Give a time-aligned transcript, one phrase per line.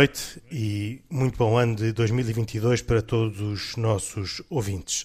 [0.00, 5.04] Noite e muito bom ano de 2022 para todos os nossos ouvintes.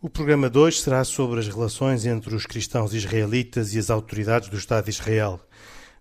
[0.00, 4.56] O programa 2 será sobre as relações entre os cristãos israelitas e as autoridades do
[4.56, 5.38] Estado de Israel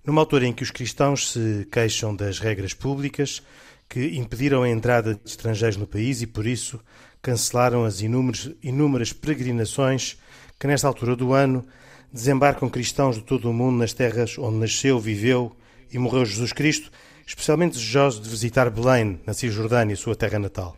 [0.05, 3.43] numa altura em que os cristãos se queixam das regras públicas
[3.89, 6.79] que impediram a entrada de estrangeiros no país e, por isso,
[7.21, 10.17] cancelaram as inúmeras, inúmeras peregrinações
[10.57, 11.65] que, nesta altura do ano,
[12.13, 15.53] desembarcam cristãos de todo o mundo nas terras onde nasceu, viveu
[15.91, 16.89] e morreu Jesus Cristo,
[17.29, 20.75] especialmente desejosos de visitar Belém, na Cisjordânia, sua terra natal.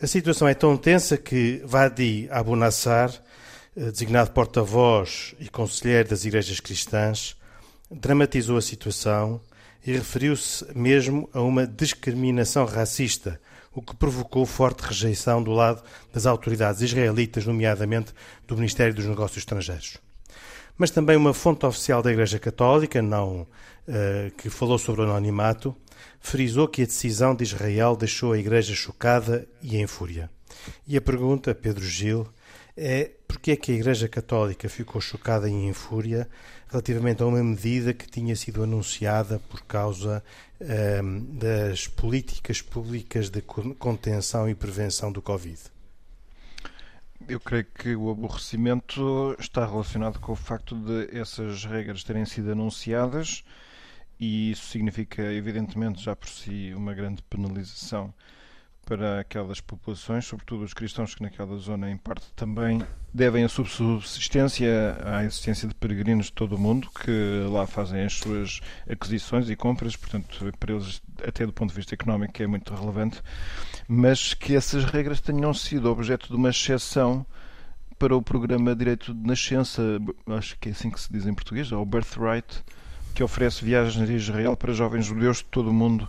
[0.00, 3.12] A situação é tão tensa que Vadi Abu Nassar,
[3.76, 7.36] eh, designado porta-voz e conselheiro das igrejas cristãs,
[7.90, 9.42] dramatizou a situação
[9.86, 13.38] e referiu-se mesmo a uma discriminação racista,
[13.74, 15.82] o que provocou forte rejeição do lado
[16.14, 18.14] das autoridades israelitas, nomeadamente
[18.48, 19.98] do Ministério dos Negócios Estrangeiros.
[20.76, 25.76] Mas também uma fonte oficial da Igreja Católica, não uh, que falou sobre o anonimato,
[26.20, 30.30] frisou que a decisão de Israel deixou a Igreja chocada e em fúria.
[30.86, 32.26] E a pergunta, Pedro Gil,
[32.76, 36.28] é porque é que a Igreja Católica ficou chocada e em fúria
[36.68, 40.22] relativamente a uma medida que tinha sido anunciada por causa
[40.58, 45.58] ehm, das políticas públicas de contenção e prevenção do Covid?
[47.28, 52.52] Eu creio que o aborrecimento está relacionado com o facto de essas regras terem sido
[52.52, 53.44] anunciadas
[54.18, 58.12] e isso significa, evidentemente, já por si, uma grande penalização
[58.84, 62.82] para aquelas populações, sobretudo os cristãos que naquela zona, em parte, também
[63.14, 68.14] devem a subsistência à existência de peregrinos de todo o mundo que lá fazem as
[68.14, 72.74] suas aquisições e compras, portanto, para eles, até do ponto de vista económico, é muito
[72.74, 73.22] relevante,
[73.94, 77.26] mas que essas regras tenham sido objeto de uma exceção
[77.98, 79.82] para o programa Direito de Nascença,
[80.28, 82.64] acho que é assim que se diz em português, ou Birthright,
[83.14, 86.08] que oferece viagens a Israel para jovens judeus de todo o mundo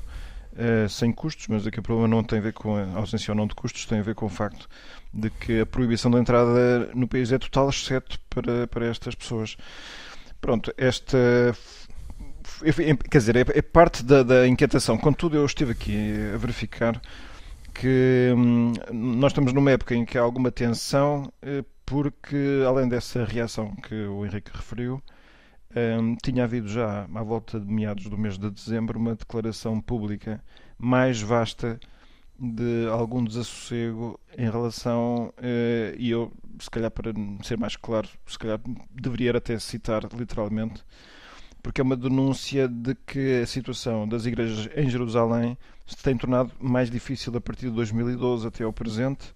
[0.53, 3.35] uh, sem custos, mas aqui o problema não tem a ver com a ausência ou
[3.35, 4.69] não de custos, tem a ver com o facto
[5.13, 9.57] de que a proibição de entrada no país é total, exceto para, para estas pessoas.
[10.39, 11.17] Pronto, esta.
[13.11, 14.97] Quer dizer, é, é parte da, da inquietação.
[14.97, 17.01] Contudo, eu estive aqui a verificar
[17.73, 23.25] que hum, nós estamos numa época em que há alguma tensão, eh, porque além dessa
[23.25, 25.01] reação que o Henrique referiu,
[25.75, 30.43] um, tinha havido já, à volta de meados do mês de dezembro, uma declaração pública
[30.77, 31.79] mais vasta
[32.39, 37.11] de algum desassossego em relação, uh, e eu, se calhar para
[37.43, 38.59] ser mais claro, se calhar
[38.91, 40.83] deveria até citar literalmente,
[41.61, 46.51] porque é uma denúncia de que a situação das igrejas em Jerusalém se tem tornado
[46.59, 49.33] mais difícil a partir de 2012 até ao presente.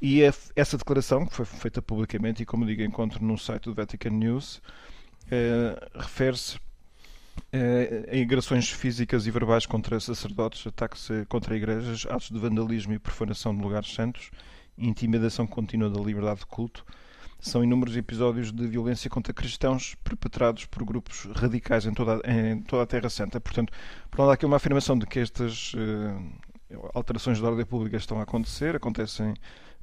[0.00, 4.10] E essa declaração, que foi feita publicamente e, como digo, encontro no site do Vatican
[4.10, 4.60] News,
[5.30, 6.58] eh, refere-se
[7.50, 12.98] eh, a agressões físicas e verbais contra sacerdotes, ataques contra igrejas, atos de vandalismo e
[12.98, 14.30] profanação de lugares santos,
[14.76, 16.84] intimidação contínua da liberdade de culto.
[17.46, 22.82] São inúmeros episódios de violência contra cristãos perpetrados por grupos radicais em toda, em toda
[22.82, 23.40] a Terra Santa.
[23.40, 23.72] Portanto,
[24.10, 28.18] por um lado, aqui uma afirmação de que estas uh, alterações da ordem pública estão
[28.18, 29.32] a acontecer, acontecem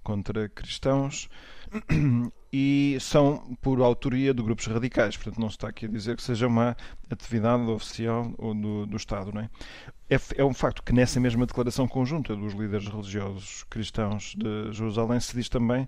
[0.03, 1.29] contra cristãos
[2.51, 5.15] e são por autoria de grupos radicais.
[5.15, 6.75] Portanto, não se está aqui a dizer que seja uma
[7.09, 9.31] atividade oficial ou do, do Estado.
[9.31, 9.49] Não é?
[10.09, 15.21] É, é um facto que nessa mesma declaração conjunta dos líderes religiosos cristãos de Jerusalém
[15.21, 15.87] se diz também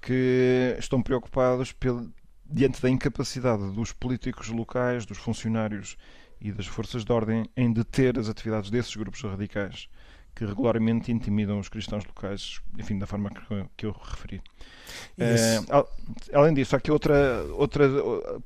[0.00, 2.10] que estão preocupados pelo,
[2.44, 5.96] diante da incapacidade dos políticos locais, dos funcionários
[6.40, 9.88] e das forças de ordem em deter as atividades desses grupos radicais
[10.38, 14.40] que regularmente intimidam os cristãos locais, enfim, da forma que, que eu referi.
[15.18, 15.58] É,
[16.32, 17.88] além disso, há aqui outra, outra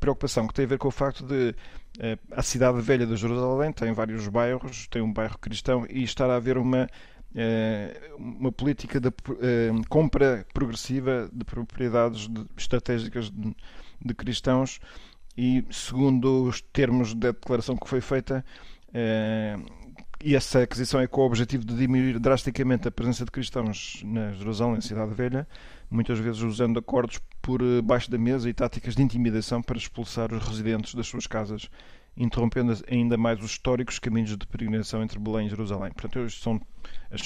[0.00, 1.54] preocupação que tem a ver com o facto de
[2.00, 6.30] é, a cidade velha de Jerusalém tem vários bairros, tem um bairro cristão e estar
[6.30, 6.88] a haver uma
[8.18, 9.10] uma política de
[9.88, 14.80] compra progressiva de propriedades estratégicas de, cristãos
[15.36, 18.44] e segundo os termos da declaração que foi feita
[20.24, 24.30] e essa aquisição é com o objetivo de diminuir drasticamente a presença de cristãos na
[24.32, 25.48] Jerusalém, Cidade Velha,
[25.90, 30.32] muitas vezes usando acordos por eh, baixo da mesa e táticas de intimidação para expulsar
[30.32, 31.68] os residentes das suas casas
[32.16, 35.92] interrompendo ainda mais os históricos caminhos de peregrinação entre Belém e Jerusalém.
[35.92, 36.60] Portanto, são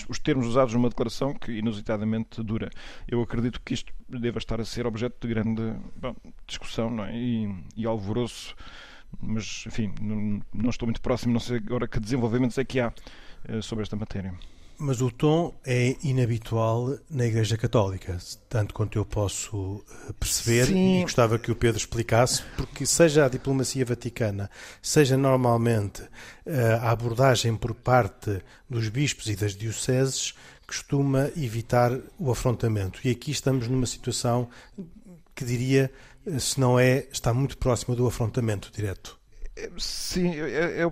[0.08, 2.70] os termos usados numa declaração que inusitadamente dura.
[3.08, 6.14] Eu acredito que isto deva estar a ser objeto de grande bom,
[6.46, 7.16] discussão é?
[7.16, 8.54] e, e alvoroço,
[9.20, 12.92] mas, enfim, não, não, estou muito próximo, não sei agora que desenvolvimentos é que há
[13.48, 14.34] uh, sobre esta matéria.
[14.78, 18.18] Mas o tom é inabitual na Igreja Católica,
[18.48, 21.00] tanto quanto eu posso eh, perceber, Sim.
[21.00, 24.50] e gostava que o Pedro explicasse, porque seja a diplomacia vaticana,
[24.82, 26.02] seja normalmente
[26.44, 30.34] eh, a abordagem por parte dos bispos e das dioceses,
[30.66, 33.00] costuma evitar o afrontamento.
[33.02, 34.48] E aqui estamos numa situação
[35.34, 35.90] que diria,
[36.26, 39.18] eh, se não é, está muito próxima do afrontamento direto.
[39.78, 40.86] Sim, é, a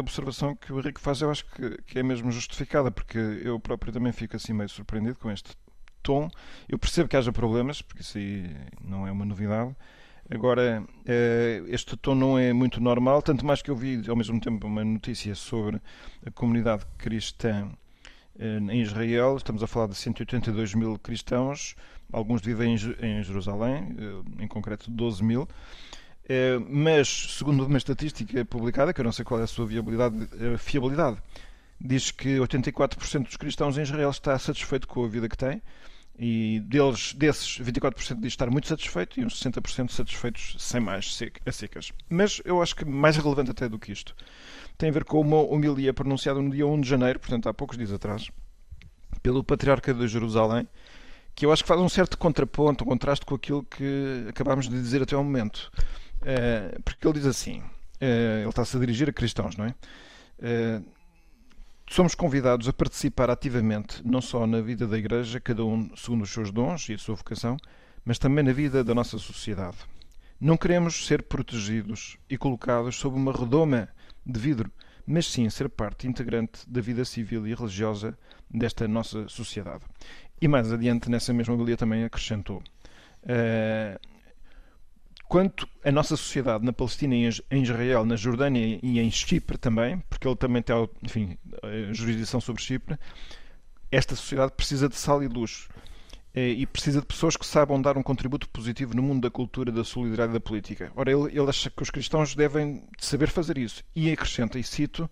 [0.00, 1.44] observação que o Henrique faz, eu acho
[1.86, 5.56] que, é mesmo justificada, porque eu próprio também fico assim meio surpreendido com este
[6.02, 6.30] tom.
[6.68, 9.74] Eu percebo que haja problemas, porque isso aí não é uma novidade.
[10.32, 14.40] Agora, eh, este tom não é muito normal, tanto mais que eu vi ao mesmo
[14.40, 15.80] tempo uma notícia sobre
[16.24, 17.68] a comunidade cristã
[18.38, 19.36] eh, em Israel.
[19.36, 21.74] Estamos a falar de 182 mil cristãos,
[22.12, 25.48] alguns vivem em Jerusalém, eh, em concreto 12 mil.
[26.32, 30.14] Eh, mas, segundo uma estatística publicada, que eu não sei qual é a sua viabilidade,
[30.16, 31.16] uh, fiabilidade,
[31.80, 35.60] diz que 84% dos cristãos em Israel está satisfeito com a vida que tem
[36.16, 41.50] e deles, desses 24% diz estar muito satisfeito e uns 60% satisfeitos sem mais a
[41.50, 41.90] secas.
[42.08, 44.14] Mas eu acho que mais relevante até do que isto
[44.78, 47.76] tem a ver com uma homilia pronunciada no dia 1 de janeiro, portanto há poucos
[47.76, 48.30] dias atrás,
[49.20, 50.68] pelo Patriarca de Jerusalém,
[51.34, 54.80] que eu acho que faz um certo contraponto, um contraste com aquilo que acabámos de
[54.80, 55.72] dizer até ao momento.
[56.22, 59.74] Eh, porque ele diz assim: uh, ele está-se a dirigir a cristãos, não é?
[60.38, 60.84] Uh,
[61.88, 66.30] somos convidados a participar ativamente, não só na vida da Igreja, cada um segundo os
[66.30, 67.56] seus dons e a sua vocação,
[68.04, 69.78] mas também na vida da nossa sociedade.
[70.40, 73.88] Não queremos ser protegidos e colocados sob uma redoma
[74.24, 74.70] de vidro,
[75.06, 78.16] mas sim ser parte integrante da vida civil e religiosa
[78.50, 79.84] desta nossa sociedade.
[80.40, 82.62] E mais adiante, nessa mesma Bíblia, também acrescentou:
[85.30, 90.26] quanto a nossa sociedade na Palestina em Israel, na Jordânia e em Chipre também, porque
[90.26, 91.38] ele também tem enfim,
[91.92, 92.98] jurisdição sobre Chipre,
[93.92, 95.68] esta sociedade precisa de sal e luz
[96.34, 99.70] eh, e precisa de pessoas que saibam dar um contributo positivo no mundo da cultura,
[99.70, 100.92] da solidariedade e da política.
[100.96, 103.84] Ora, ele, ele acha que os cristãos devem saber fazer isso.
[103.94, 105.08] E acrescenta, e cito,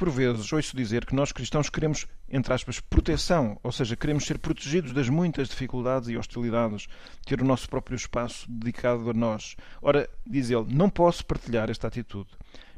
[0.00, 4.38] por vezes ouço dizer que nós cristãos queremos, entre aspas, proteção, ou seja, queremos ser
[4.38, 6.88] protegidos das muitas dificuldades e hostilidades,
[7.26, 9.56] ter o nosso próprio espaço dedicado a nós.
[9.82, 12.30] Ora, diz ele, não posso partilhar esta atitude.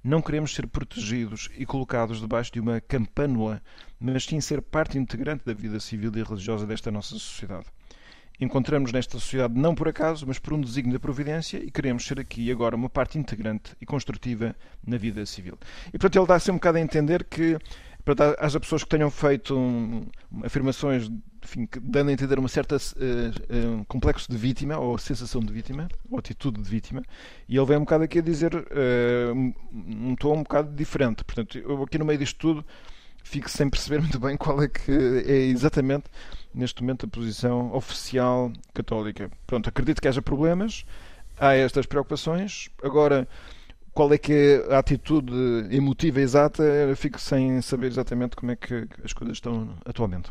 [0.02, 3.62] Não queremos ser protegidos e colocados debaixo de uma campânula,
[4.00, 7.66] mas sim ser parte integrante da vida civil e religiosa desta nossa sociedade
[8.44, 12.18] encontramos nesta sociedade não por acaso, mas por um desígnio da providência e queremos ser
[12.20, 14.54] aqui agora uma parte integrante e construtiva
[14.86, 15.58] na vida civil.
[15.88, 17.58] E portanto ele dá-se um bocado a entender que
[18.04, 20.04] para haja pessoas que tenham feito um,
[20.44, 21.10] afirmações
[21.42, 26.18] enfim, dando a entender uma certa uh, complexo de vítima ou sensação de vítima ou
[26.18, 27.02] atitude de vítima
[27.48, 31.58] e ele vem um bocado aqui a dizer uh, um tom um bocado diferente portanto
[31.58, 32.64] eu aqui no meio disto tudo
[33.22, 36.04] fico sem perceber muito bem qual é que é exatamente
[36.54, 39.30] neste momento a posição oficial católica.
[39.46, 40.84] Pronto, acredito que haja problemas,
[41.38, 42.68] há estas preocupações.
[42.82, 43.26] Agora,
[43.94, 45.32] qual é que é a atitude
[45.70, 46.62] emotiva exata?
[46.96, 50.30] Fico sem saber exatamente como é que as coisas estão atualmente.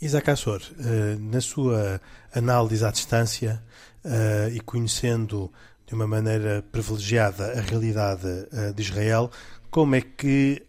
[0.00, 2.00] Isaac Assor, eh, na sua
[2.34, 3.62] análise à distância
[4.04, 5.52] eh, e conhecendo
[5.86, 9.30] de uma maneira privilegiada a realidade eh, de Israel,
[9.72, 10.62] como é que,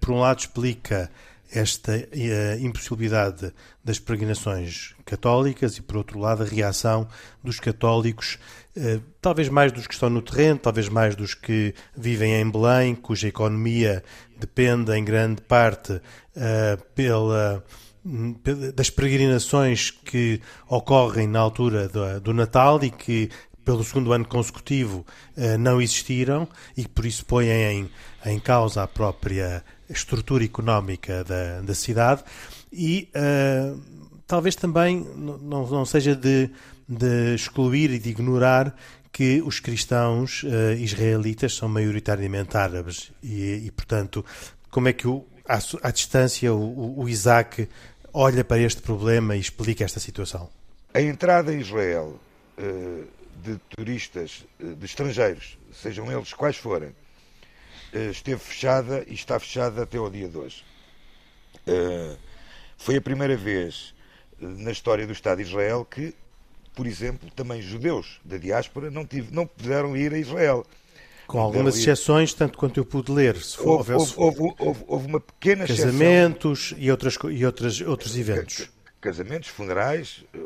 [0.00, 1.10] por um lado, explica
[1.52, 7.08] esta uh, impossibilidade das peregrinações católicas e, por outro lado, a reação
[7.42, 8.38] dos católicos,
[8.76, 12.94] uh, talvez mais dos que estão no terreno, talvez mais dos que vivem em Belém,
[12.94, 14.02] cuja economia
[14.38, 16.00] depende em grande parte uh,
[16.94, 17.64] pela
[18.74, 23.28] das peregrinações que ocorrem na altura do, do Natal e que
[23.70, 25.06] pelo segundo ano consecutivo
[25.60, 27.90] não existiram e por isso põem em,
[28.26, 32.24] em causa a própria estrutura económica da, da cidade
[32.72, 33.80] e uh,
[34.26, 36.50] talvez também não, não seja de,
[36.88, 38.74] de excluir e de ignorar
[39.12, 44.24] que os cristãos uh, israelitas são maioritariamente árabes e, e, portanto,
[44.68, 47.68] como é que o, à, à distância o, o Isaac
[48.12, 50.48] olha para este problema e explica esta situação?
[50.92, 52.18] A entrada em Israel
[52.58, 56.94] uh, de turistas, de estrangeiros, sejam eles quais forem,
[57.92, 60.64] eh, esteve fechada e está fechada até o dia de hoje.
[61.66, 62.16] Eh,
[62.76, 63.94] foi a primeira vez
[64.40, 66.14] eh, na história do Estado de Israel que,
[66.74, 70.64] por exemplo, também judeus da diáspora não, tive, não puderam ir a Israel.
[71.26, 73.36] Com algumas exceções, tanto quanto eu pude ler.
[73.36, 76.78] Se for, houve, houve, houve, houve, uma pequena Casamentos exceção.
[76.84, 78.68] e, outras, e outras, outros eventos.
[79.00, 80.38] Casamentos, funerais, eh,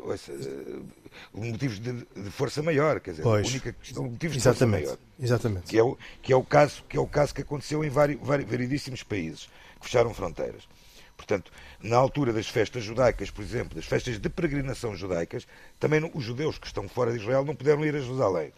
[1.32, 3.46] motivos de, de, força maior, quer dizer, pois.
[3.46, 4.82] a única questão, motivos Exatamente.
[4.82, 5.24] de força maior.
[5.26, 5.66] Exatamente.
[5.66, 8.20] Que é o, que é o, caso, que é o caso que aconteceu em vários,
[8.20, 9.48] vários, variedíssimos países
[9.80, 10.68] que fecharam fronteiras.
[11.16, 15.46] Portanto, na altura das festas judaicas, por exemplo, das festas de peregrinação judaicas,
[15.78, 18.52] também os judeus que estão fora de Israel não puderam ir a Jerusalém.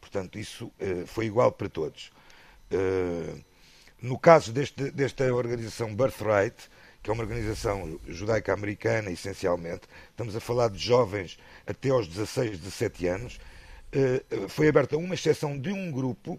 [0.00, 2.12] Portanto, isso uh, foi igual para todos.
[2.72, 3.42] Uh,
[4.00, 6.54] no caso deste, desta organização Birthright,
[7.08, 12.58] que é uma organização judaica americana, essencialmente, estamos a falar de jovens até aos 16,
[12.58, 13.40] 17 anos,
[13.94, 16.38] uh, foi aberta uma exceção de um grupo,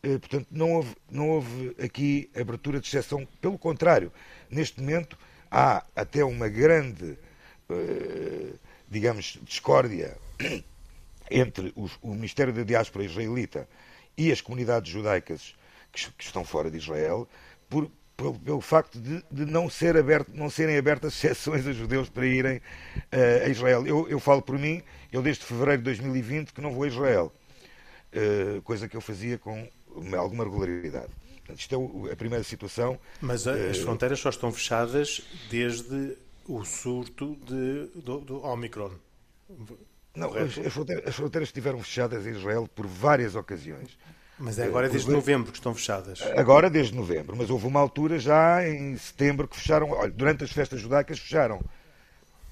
[0.00, 4.12] portanto, não houve, não houve aqui abertura de exceção, pelo contrário,
[4.48, 5.18] neste momento
[5.50, 7.18] há até uma grande,
[8.86, 10.16] digamos, discórdia
[11.30, 13.66] entre o Ministério da Diáspora israelita
[14.14, 15.54] e as comunidades judaicas
[15.90, 17.26] que, estão fora de Israel,
[18.16, 22.26] pelo, pelo facto de, de, não, ser aberto, não serem abertas exceções a judeus para
[22.26, 23.86] irem uh, a Israel.
[23.86, 27.32] Eu, eu falo por mim, eu desde fevereiro de 2020 que não vou a Israel,
[28.12, 29.68] uh, coisa que eu fazia com
[30.16, 31.10] alguma regularidade.
[31.38, 32.98] Portanto, isto é a primeira situação.
[33.20, 36.16] Mas uh, as fronteiras só estão fechadas desde
[36.46, 38.92] o surto de, do, do Omicron.
[40.14, 43.98] Não, as, as, fronteiras, as, fronteiras, estiveram fechadas em Israel por várias ocasiões.
[44.38, 46.20] Mas é agora desde novembro que estão fechadas.
[46.36, 49.90] Agora desde novembro, mas houve uma altura já em setembro que fecharam.
[49.90, 51.62] Olha, durante as festas judaicas fecharam.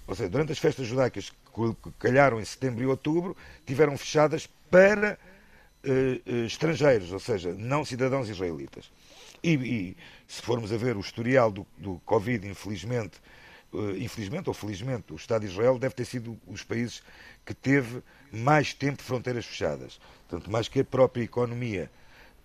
[0.06, 3.36] Ou seja, durante as festas judaicas que calharam em setembro e outubro,
[3.66, 5.18] tiveram fechadas para
[5.84, 8.90] uh, estrangeiros, ou seja, não cidadãos israelitas.
[9.42, 9.96] E, e,
[10.26, 13.20] se formos a ver o historial do, do Covid, infelizmente,
[13.98, 17.02] infelizmente ou felizmente, o Estado de Israel deve ter sido os países
[17.44, 18.02] que teve
[18.32, 20.00] mais tempo fronteiras fechadas.
[20.28, 21.90] Portanto, mais que a própria economia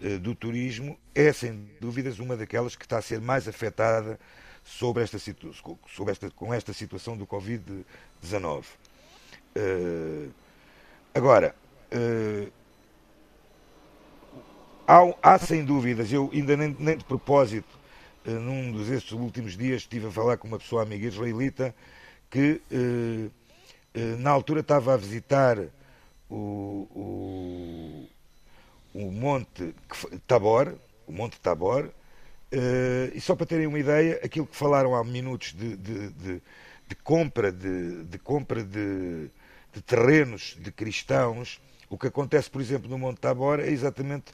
[0.02, 4.20] uh, do turismo, é sem dúvidas uma daquelas que está a ser mais afetada
[4.64, 8.66] sobre esta, sobre esta, com esta situação do Covid-19.
[9.56, 10.32] Uh,
[11.14, 11.56] agora,
[11.94, 12.52] uh,
[14.88, 17.77] há, há, sem dúvidas, eu ainda nem, nem de propósito,
[18.32, 21.74] num dos últimos dias, estive a falar com uma pessoa amiga israelita
[22.30, 23.30] que eh,
[24.20, 25.58] na altura estava a visitar
[26.30, 28.10] o, o,
[28.94, 29.74] o Monte
[30.28, 30.76] Tabor,
[31.08, 31.90] o Monte Tabor,
[33.14, 36.42] e só para terem uma ideia, aquilo que falaram há minutos de, de, de,
[36.88, 39.30] de compra, de, de compra de,
[39.82, 44.26] terrenos de cristãos, o que acontece, por exemplo, no Monte Tabor é exatamente.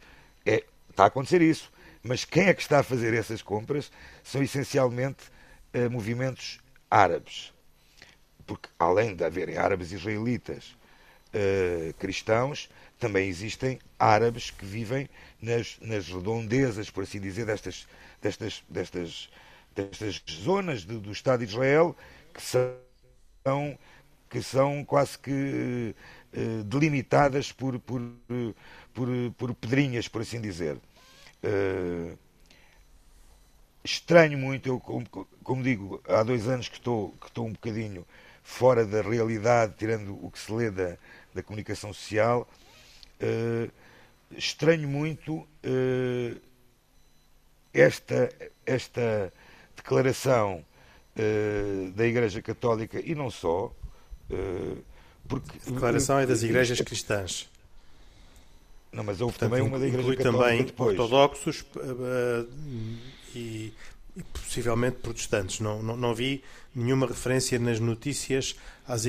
[0.46, 1.72] É, está a acontecer isso.
[2.04, 3.92] Mas quem é que está a fazer essas compras
[4.24, 5.24] são essencialmente
[5.74, 6.60] uh, movimentos
[6.92, 7.54] árabes
[8.46, 10.76] porque além de haverem árabes israelitas
[11.34, 12.70] uh, cristãos,
[13.00, 15.10] também existem árabes que vivem
[15.42, 17.88] nas, nas redondezas, por assim dizer, destas,
[18.22, 19.30] destas, destas,
[19.76, 21.96] destas zonas do, do Estado de Israel,
[22.34, 23.80] que são,
[24.30, 25.96] que são quase que
[26.36, 28.02] uh, delimitadas por, por,
[28.94, 29.08] por,
[29.38, 30.78] por pedrinhas, por assim dizer.
[31.44, 32.18] Uh,
[33.84, 35.06] estranho muito, eu como,
[35.44, 38.06] como, digo, há dois anos que estou, que estou um bocadinho
[38.42, 40.98] fora da realidade, tirando o que se lê da,
[41.34, 42.48] da comunicação social.
[43.22, 43.70] Uh,
[44.38, 46.42] estranho muito uh,
[47.74, 48.32] esta,
[48.66, 49.34] esta
[49.76, 50.64] declaração
[51.94, 53.72] da Igreja Católica e não só.
[55.28, 57.53] porque, a declaração é das igrejas cristãs.
[58.94, 61.00] Não, mas houve também uma da Igreja Católica também depois.
[61.00, 61.66] ortodoxos
[63.36, 63.74] e
[64.16, 65.60] e possivelmente protestantes.
[65.60, 68.56] Não, não, não, vi nenhuma referência nas notícias
[68.88, 69.06] às,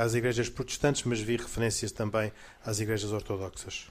[0.00, 2.32] às igrejas protestantes, mas vi referências também
[2.64, 3.88] às igrejas ortodoxas.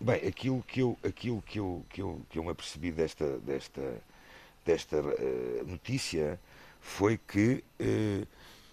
[0.00, 3.82] Bem, aquilo que eu, aquilo que eu, que eu, que eu me apercebi desta, desta,
[4.64, 6.38] desta uh, notícia
[6.80, 8.26] foi que uh,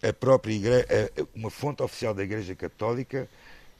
[0.07, 0.85] a própria igreja,
[1.33, 3.29] uma fonte oficial da Igreja Católica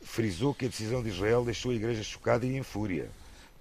[0.03, 3.09] frisou que a decisão de Israel deixou a Igreja chocada e em fúria.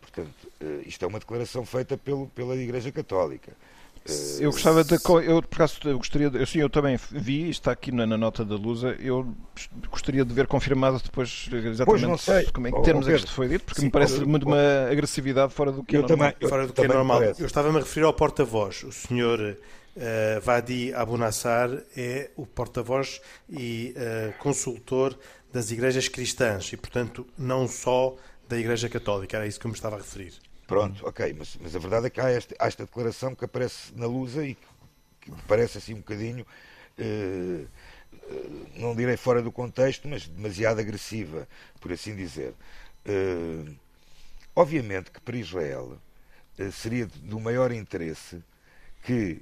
[0.01, 3.53] Portanto, uh, isto é uma declaração feita pelo, pela Igreja Católica.
[4.09, 4.95] Uh, eu gostava de.
[4.95, 6.45] Eu, por acaso, eu gostaria de.
[6.45, 8.97] Sim, eu também vi, está aqui na, na, nota da Lusa.
[8.99, 9.33] Eu
[9.91, 12.47] gostaria de ver confirmado depois exatamente não sei.
[12.47, 14.47] como em que termos é que isto foi dito, porque Sim, me parece oh, muito
[14.47, 16.33] uma agressividade fora do que eu é normal.
[16.33, 17.19] Também, fora do que é normal.
[17.21, 17.41] Parece.
[17.41, 18.83] Eu estava-me a referir ao porta-voz.
[18.83, 25.17] O senhor uh, Vadi Abunassar é o porta-voz e uh, consultor
[25.53, 28.17] das igrejas cristãs e, portanto, não só
[28.49, 30.35] da Igreja Católica, era isso que eu me estava a referir.
[30.67, 33.93] Pronto, ok, mas, mas a verdade é que há esta, há esta declaração que aparece
[33.95, 36.47] na Lusa e que, que parece assim um bocadinho,
[36.99, 37.65] eh,
[38.31, 41.47] eh, não direi fora do contexto, mas demasiado agressiva,
[41.81, 42.55] por assim dizer.
[43.05, 43.73] Eh,
[44.55, 45.99] Obviamente que para Israel
[46.59, 48.43] eh, seria do maior interesse
[49.03, 49.41] que,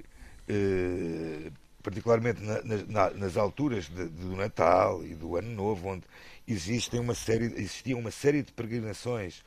[1.81, 6.03] particularmente na, na, nas alturas de, do Natal e do Ano Novo, onde
[6.47, 9.43] existem uma série, existia uma série de peregrinações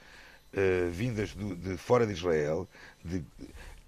[0.52, 2.68] uh, vindas do, de fora de Israel,
[3.04, 3.24] de,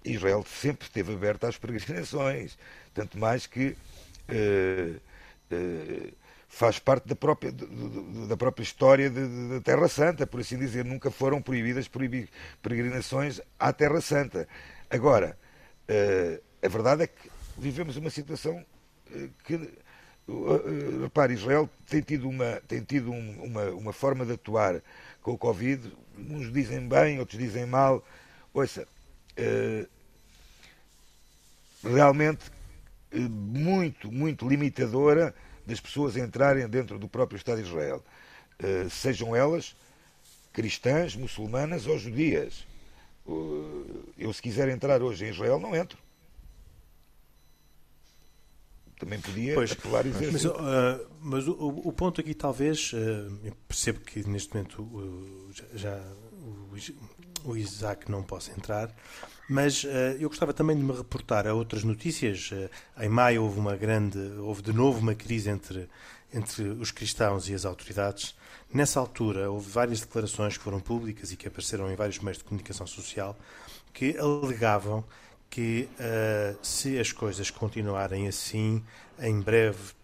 [0.05, 2.57] Israel sempre esteve aberta às peregrinações,
[2.93, 3.75] tanto mais que
[4.29, 5.01] uh,
[5.51, 6.13] uh,
[6.47, 10.85] faz parte da própria, da própria história da Terra Santa, por assim dizer.
[10.85, 11.89] Nunca foram proibidas
[12.61, 14.47] peregrinações à Terra Santa.
[14.89, 15.37] Agora,
[16.63, 18.63] a verdade é que vivemos uma situação
[19.43, 19.59] que.
[21.01, 24.81] repare, Israel tem tido, uma, tem tido um, uma, uma forma de atuar
[25.21, 28.03] com o Covid, uns dizem bem, outros dizem mal.
[28.53, 28.87] Ouça,
[31.83, 32.51] realmente
[33.11, 35.33] eh, muito, muito limitadora
[35.65, 38.03] das pessoas entrarem dentro do próprio Estado de Israel,
[38.59, 39.75] eh, sejam elas
[40.53, 42.65] cristãs, muçulmanas ou judias.
[44.17, 45.97] Eu, se quiser entrar hoje em Israel, não entro.
[48.99, 50.55] Também podia pois, apelar e dizer mas, assim.
[50.55, 51.51] uh, mas o,
[51.85, 56.01] o, ponto aqui, talvez, uh, percebo que neste momento uh, já, já
[57.45, 58.91] o, o Isaac não possa entrar,
[59.47, 59.87] mas uh,
[60.19, 62.49] eu gostava também de me reportar a outras notícias.
[62.99, 65.87] Em maio houve uma grande, houve de novo uma crise entre,
[66.33, 68.35] entre os cristãos e as autoridades.
[68.73, 72.43] Nessa altura houve várias declarações que foram públicas e que apareceram em vários meios de
[72.43, 73.37] comunicação social
[73.93, 75.05] que alegavam
[75.49, 78.83] que uh, se as coisas continuarem assim,
[79.19, 79.97] em breve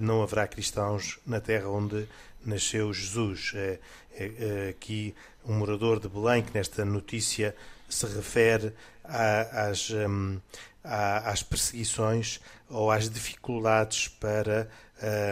[0.00, 2.06] não haverá cristãos na terra onde
[2.44, 3.52] nasceu Jesus.
[3.54, 3.78] É,
[4.16, 7.54] é, é, aqui um morador de Belém que nesta notícia
[7.88, 8.72] se refere
[9.02, 10.40] às, um,
[10.82, 14.68] às perseguições ou às dificuldades para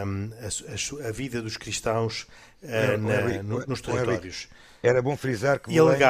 [0.05, 2.27] um, a, a, vida dos cristãos
[2.63, 4.49] uh, na, no, nos territórios.
[4.83, 6.01] Era bom frisar que Belém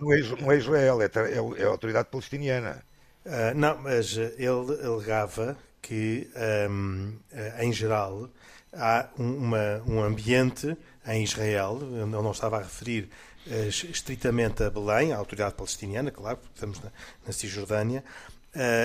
[0.00, 2.82] não, é, não, é, Israel, é, é, a autoridade palestiniana.
[3.28, 6.30] Uh, não, mas ele alegava que,
[6.70, 7.12] um,
[7.60, 8.30] em geral,
[8.72, 10.74] há uma, um ambiente
[11.06, 13.10] em Israel, ele não estava a referir
[13.46, 16.90] uh, estritamente a Belém, a autoridade palestiniana, claro, porque estamos na,
[17.26, 18.02] na Cisjordânia,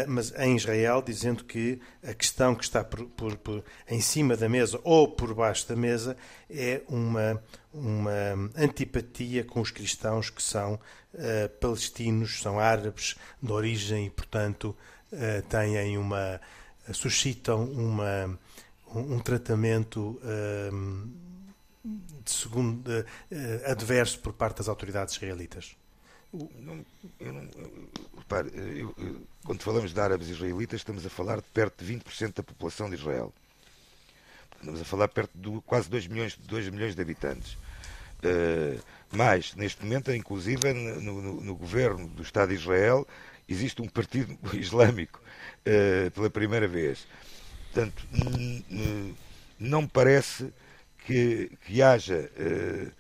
[0.08, 4.48] mas em Israel, dizendo que a questão que está por, por, por, em cima da
[4.48, 6.16] mesa ou por baixo da mesa
[6.50, 7.42] é uma,
[7.74, 14.76] uma antipatia com os cristãos que são uh, palestinos, são árabes de origem e, portanto,
[15.50, 16.42] têm uma.
[16.92, 18.40] suscitam uma,
[18.94, 20.20] um, um tratamento
[22.24, 25.76] de segundo, uh, adverso por parte das autoridades israelitas?
[26.34, 26.84] Não,
[27.20, 27.48] eu não,
[28.18, 28.96] repare, eu,
[29.46, 32.96] quando falamos de árabes israelitas, estamos a falar de perto de 20% da população de
[32.96, 33.32] Israel.
[34.56, 37.54] Estamos a falar perto de quase 2 milhões, 2 milhões de habitantes.
[38.24, 43.08] Uh, mas, neste momento, inclusive no, no, no, governo do Estado de Israel,
[43.48, 45.22] existe um partido islâmico
[45.68, 47.06] uh, pela primeira vez.
[47.72, 48.08] Portanto,
[49.60, 50.52] não me parece
[51.06, 52.92] que, que haja uh,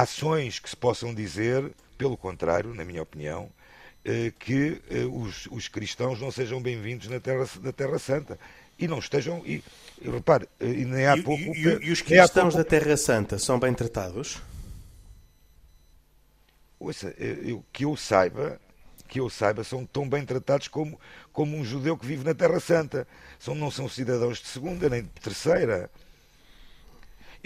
[0.00, 4.80] ações que se possam dizer, pelo contrário, na minha opinião, uh, que
[5.12, 8.38] os, os, cristãos não sejam bem-vindos na terra, na terra Santa
[8.78, 9.42] e não estejam.
[9.44, 9.62] E,
[10.02, 11.42] repare, e nem há pouco.
[11.42, 12.56] E, e, e os cristãos pouco...
[12.56, 14.38] da Terra Santa são bem tratados?
[16.78, 18.60] Ouça, eu, que eu saiba,
[19.08, 21.00] que eu saiba, são tão bem tratados como,
[21.32, 23.08] como um judeu que vive na Terra Santa.
[23.38, 25.90] São, não são cidadãos de segunda nem de terceira.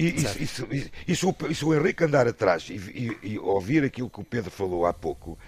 [0.00, 0.68] E isso, isso,
[1.06, 4.86] isso, isso, o Henrique andar atrás e, e, e, ouvir aquilo que o Pedro falou
[4.86, 5.38] há pouco,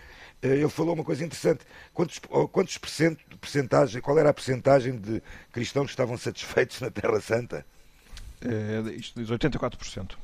[0.42, 1.64] eh, ele falou uma coisa interessante.
[1.94, 2.18] Quantos,
[2.52, 7.64] quantos percent, percentagem, qual era a percentagem de cristãos que estavam satisfeitos na Terra Santa?
[8.42, 10.16] É, isto diz 84%.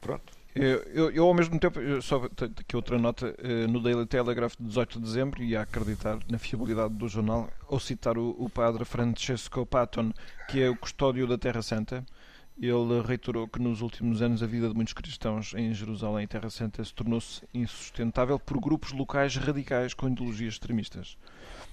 [0.00, 0.32] Pronto.
[0.54, 4.66] Eu, eu, eu, ao mesmo tempo, só aqui outra nota, eh, no Daily Telegraph de
[4.66, 8.86] 18 de dezembro, e a acreditar na fiabilidade do jornal, ao citar o, o padre
[8.86, 10.12] Francesco Patton,
[10.48, 12.04] que é o custódio da Terra Santa,
[12.66, 16.50] ele reiterou que nos últimos anos a vida de muitos cristãos em Jerusalém e Terra
[16.50, 21.16] Santa se tornou-se insustentável por grupos locais radicais com ideologias extremistas.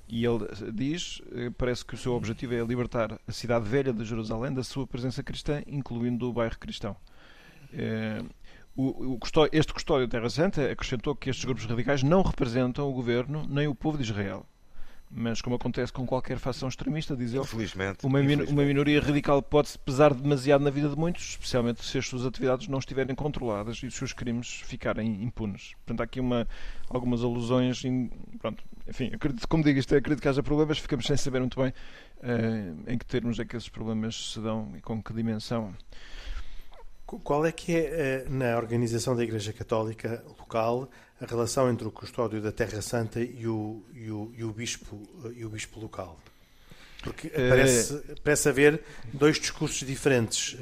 [0.07, 4.05] E ele diz, eh, parece que o seu objetivo é libertar a cidade velha de
[4.05, 6.95] Jerusalém da sua presença cristã, incluindo o bairro cristão.
[9.19, 13.45] Custódio, este custódio da Terra Santa acrescentou que estes grupos radicais não representam o governo
[13.49, 14.45] nem o povo de Israel.
[15.09, 18.51] Mas, como acontece com qualquer facção extremista, diz ele, infelizmente, uma, infelizmente.
[18.51, 22.67] uma minoria radical pode pesar demasiado na vida de muitos, especialmente se as suas atividades
[22.67, 25.73] não estiverem controladas e os seus crimes ficarem impunes.
[25.85, 26.45] Portanto, há aqui uma,
[26.89, 27.85] algumas alusões.
[27.85, 31.39] Em, pronto, enfim, acredito, como digo, isto é, acredito que haja problemas, ficamos sem saber
[31.39, 35.13] muito bem uh, em que termos é que esses problemas se dão e com que
[35.13, 35.73] dimensão.
[37.05, 40.89] Qual é que é, na organização da Igreja Católica local,
[41.19, 45.01] a relação entre o custódio da Terra Santa e o, e o, e o, bispo,
[45.35, 46.19] e o bispo local?
[47.01, 47.49] Porque é...
[47.49, 48.81] parece, parece haver
[49.13, 50.57] dois discursos diferentes.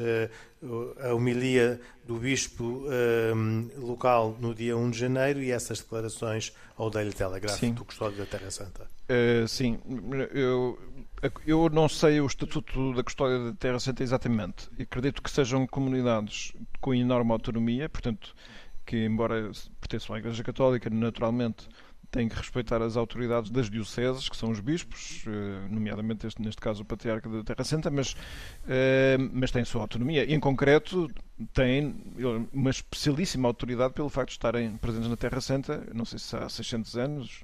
[1.01, 2.85] A homilia do bispo
[3.35, 7.73] um, local no dia 1 de janeiro e essas declarações ao Daily Telegraph sim.
[7.73, 8.87] do custódio da Terra Santa.
[9.09, 9.79] Uh, sim,
[10.33, 10.79] eu,
[11.45, 14.69] eu não sei o estatuto da custódia da Terra Santa exatamente.
[14.79, 18.35] Acredito que sejam comunidades com enorme autonomia, portanto,
[18.85, 21.67] que embora pertençam à Igreja Católica, naturalmente
[22.11, 26.61] têm que respeitar as autoridades das dioceses, que são os bispos, eh, nomeadamente este, neste
[26.61, 28.15] caso o Patriarca da Terra Santa, mas,
[28.67, 30.23] eh, mas têm sua autonomia.
[30.23, 31.09] Em concreto,
[31.53, 31.93] têm
[32.53, 36.47] uma especialíssima autoridade pelo facto de estarem presentes na Terra Santa, não sei se há
[36.47, 37.43] 600 anos,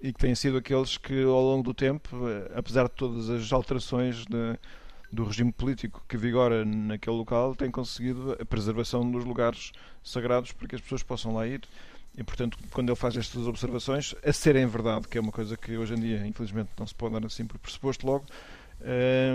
[0.00, 3.52] e que têm sido aqueles que, ao longo do tempo, eh, apesar de todas as
[3.52, 4.58] alterações de,
[5.14, 9.72] do regime político que vigora naquele local, têm conseguido a preservação dos lugares
[10.02, 11.62] sagrados para que as pessoas possam lá ir.
[12.16, 15.76] E, portanto, quando ele faz estas observações, a serem verdade, que é uma coisa que
[15.76, 18.24] hoje em dia, infelizmente, não se pode dar assim por pressuposto logo,
[18.82, 19.34] eh,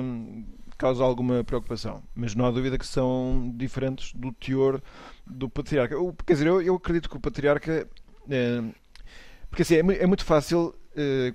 [0.78, 2.02] causa alguma preocupação.
[2.16, 4.82] Mas não há dúvida que são diferentes do teor
[5.28, 5.96] do patriarca.
[6.26, 7.86] quer dizer, eu, eu acredito que o patriarca
[8.30, 8.64] eh,
[9.50, 10.76] porque assim, é, é muito fácil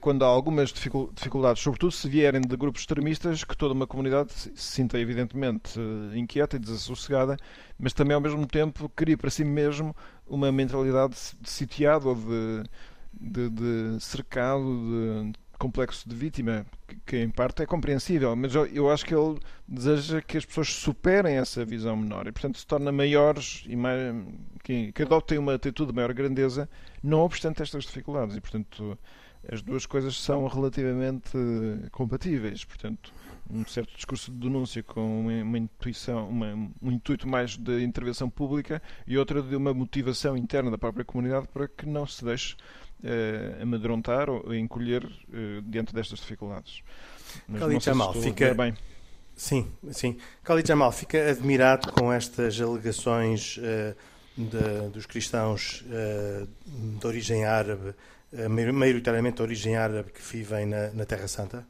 [0.01, 4.51] quando há algumas dificuldades, sobretudo se vierem de grupos extremistas, que toda uma comunidade se
[4.57, 7.37] sinta evidentemente eh, inquieta e desassossegada,
[7.79, 9.95] mas também ao mesmo tempo cria para si mesmo
[10.27, 12.65] uma mentalidade de sitiado ou de,
[13.13, 18.67] de, de cercado, de complexo de vítima, que, que, em parte é compreensível, mas eu,
[18.67, 22.67] eu, acho que ele deseja que as pessoas superem essa visão menor e, portanto, se
[22.67, 24.15] tornem maiores e mais,
[24.63, 26.69] que, que adotem uma atitude de maior grandeza,
[27.03, 28.37] não obstante estas dificuldades.
[28.37, 28.99] E, portanto,
[29.51, 31.31] as duas coisas são relativamente
[31.91, 32.65] compatíveis.
[32.65, 33.13] Portanto,
[33.51, 38.31] um certo discurso de denúncia com uma, uma intuição, uma, um intuito mais de intervenção
[38.31, 42.55] pública e outra de uma motivação interna da própria comunidade para que não se deixe
[42.55, 46.83] uh, amedrontar ou encolher uh, diante destas dificuldades.
[47.47, 48.75] Mas Khalid Jamal fica bem.
[49.37, 50.17] Sim, sim.
[50.45, 53.95] Khalid Jamal fica admirado com estas alegações uh,
[54.37, 57.95] de, dos cristãos de origem árabe,
[58.73, 61.67] maioritariamente de origem árabe, que vivem na, na Terra Santa?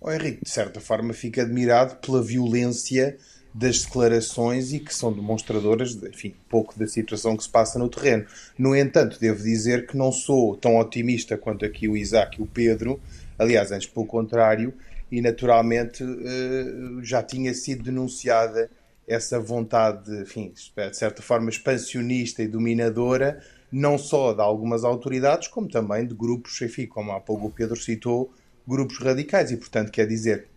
[0.00, 3.16] Oh, Henrique, de certa forma, fica admirado pela violência
[3.52, 7.88] das declarações e que são demonstradoras, de, enfim, pouco da situação que se passa no
[7.88, 8.24] terreno.
[8.56, 12.46] No entanto, devo dizer que não sou tão otimista quanto aqui o Isaac e o
[12.46, 13.00] Pedro,
[13.38, 14.72] aliás, antes pelo contrário,
[15.10, 18.70] e naturalmente eh, já tinha sido denunciada
[19.06, 25.68] essa vontade, enfim, de certa forma expansionista e dominadora, não só de algumas autoridades, como
[25.68, 28.32] também de grupos, enfim, como há pouco o Pedro citou,
[28.66, 29.50] grupos radicais.
[29.50, 30.48] E, portanto, quer dizer,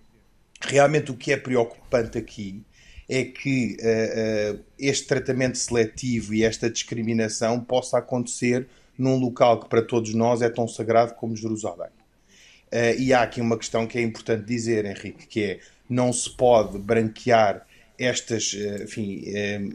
[0.61, 2.63] realmente o que é preocupante aqui
[3.09, 9.67] é que uh, uh, este tratamento seletivo e esta discriminação possa acontecer num local que
[9.67, 11.89] para todos nós é tão sagrado como Jerusalém.
[12.71, 16.29] Uh, e há aqui uma questão que é importante dizer, Henrique, que é não se
[16.29, 19.23] pode branquear estas enfim,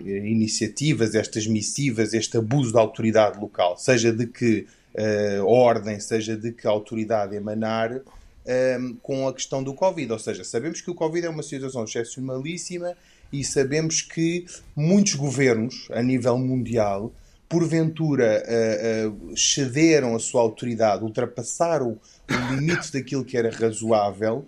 [0.07, 4.67] iniciativas, estas missivas, este abuso da autoridade local, seja de que
[5.45, 8.01] ordem, seja de que autoridade emanar,
[9.03, 10.13] com a questão do Covid.
[10.13, 12.97] Ou seja, sabemos que o Covid é uma situação excepcionalíssima
[13.33, 17.13] e sabemos que muitos governos a nível mundial
[17.49, 21.99] porventura uh, uh, cederam a sua autoridade, ultrapassaram
[22.29, 24.45] o limite daquilo que era razoável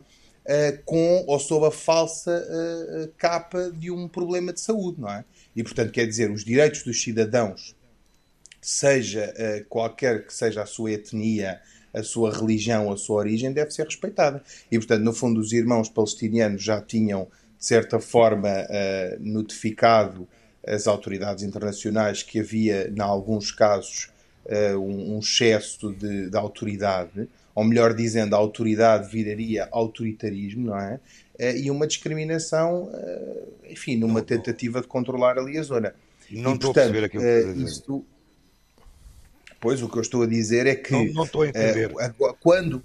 [0.48, 2.42] uh, com ou sob a falsa
[3.16, 5.24] capa de um problema de saúde, não é?
[5.54, 7.76] E portanto quer dizer os direitos dos cidadãos,
[8.61, 9.32] seja
[9.68, 11.61] qualquer que seja a sua etnia,
[11.94, 14.42] a sua religião, a sua origem, deve ser respeitada.
[14.70, 20.28] E portanto no fundo os irmãos palestinianos já tinham de certa forma, uh, notificado
[20.66, 24.11] as autoridades internacionais que havia, em alguns casos,
[24.46, 27.28] uh, um, um, excesso de, de, autoridade,
[27.59, 31.01] ou melhor dizendo, a autoridade viraria autoritarismo, não é?
[31.40, 32.92] Uh, e uma discriminação,
[33.68, 35.94] enfim, numa tentativa de controlar ali a zona.
[36.31, 38.07] Não e, estou portanto, a perceber aquilo que uh, isto,
[39.61, 40.92] Pois, o que eu estou a dizer é que.
[40.92, 41.90] Não, não estou a entender.
[42.40, 42.83] quando,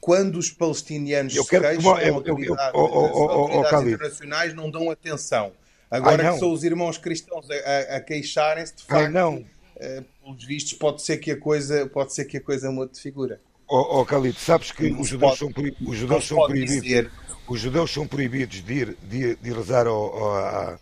[0.00, 4.70] quando os palestinianos eu quero se queixam, eu, autoridades, eu, eu, eu, autoridades internacionais não
[4.70, 5.52] dão atenção.
[5.90, 9.38] Agora Ai, que são os irmãos cristãos a, a, a queixarem-se, de facto, Ai, não.
[9.38, 13.00] Uh, pelos vistos, pode ser que a coisa, pode ser que a coisa mude de
[13.00, 13.40] figura.
[13.74, 15.50] Oh, oh Khalid, sabes que os judeus, são,
[15.86, 17.10] os judeus são proibidos.
[17.48, 20.78] Os judeus são proibidos de ir, de, de rezar ao,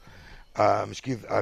[0.52, 1.24] à, mesquita.
[1.28, 1.40] À,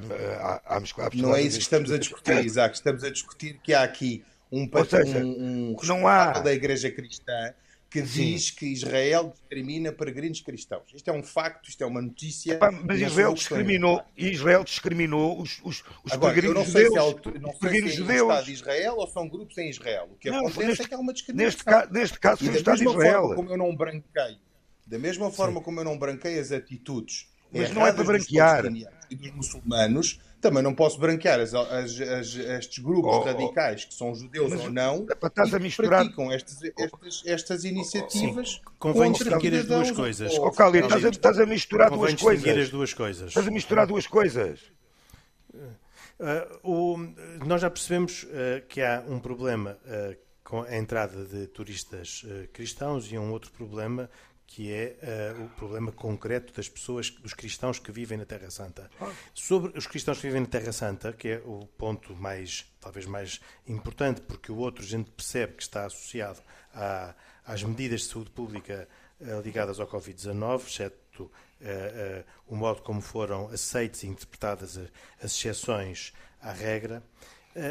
[1.14, 2.74] não é isso que estamos a discutir, Isaac.
[2.76, 7.54] Estamos a discutir que há aqui um, seja, um, um não há da Igreja Cristã
[7.90, 8.54] que diz Sim.
[8.56, 10.84] que Israel discrimina peregrinos cristãos.
[10.94, 12.52] Isto é um facto, isto é uma notícia.
[12.52, 16.92] Epá, mas Israel discriminou, Israel discriminou os, os, os Agora, peregrinos judeus.
[16.92, 18.20] Se é, não sei se é judeus.
[18.20, 20.08] o Estado de Israel ou são grupos em Israel.
[20.12, 21.46] O que não, acontece neste, é que há uma discriminação.
[21.46, 23.22] Neste, caso, neste caso foi o Estado de Israel.
[23.22, 24.38] Forma como eu não branqueio,
[24.86, 25.64] da mesma forma Sim.
[25.64, 28.64] como eu não branquei as atitudes mas não é para branquear.
[29.10, 33.24] E dos muçulmanos, também não posso branquear as, as, as, estes grupos oh, oh.
[33.24, 36.00] radicais, que são judeus ou não, estás a misturar...
[36.00, 38.52] praticam estas, estas, estas iniciativas.
[38.52, 38.60] Sim.
[38.78, 40.38] Convém distinguir as duas coisas.
[40.38, 42.58] Oh, Cali, estás, a, estás a misturar duas coisas.
[42.58, 43.28] as duas coisas.
[43.28, 44.60] Estás a misturar duas coisas.
[46.18, 46.98] Uh, o,
[47.46, 52.24] nós já percebemos uh, que há um problema uh, com a entrada de turistas
[52.54, 54.08] cristãos e um outro problema
[54.48, 58.90] que é uh, o problema concreto das pessoas, dos cristãos que vivem na Terra Santa.
[59.34, 63.40] Sobre os cristãos que vivem na Terra Santa, que é o ponto mais, talvez mais
[63.66, 66.40] importante, porque o outro a gente percebe que está associado
[66.74, 68.88] à, às medidas de saúde pública
[69.20, 74.78] uh, ligadas ao Covid-19, exceto uh, o modo como foram aceites e interpretadas
[75.22, 77.02] as exceções à regra.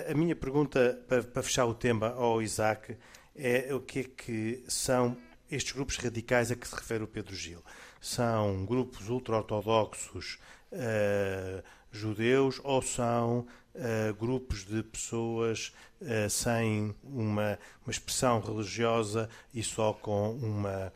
[0.10, 2.96] a minha pergunta, para, para fechar o tema ao Isaac,
[3.36, 5.18] é o que é que são
[5.50, 7.64] estes grupos radicais a que se refere o Pedro Gil
[8.02, 10.40] são grupos ultra-ortodoxos
[10.72, 19.64] uh, judeus ou são uh, grupos de pessoas uh, sem uma, uma expressão religiosa e
[19.64, 20.94] só com uma,